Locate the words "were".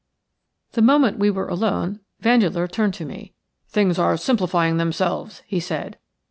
1.29-1.47